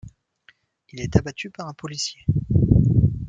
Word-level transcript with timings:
Il 0.93 0.99
est 0.99 1.15
abattu 1.15 1.51
par 1.51 1.67
un 1.67 1.75
policier. 1.75 2.25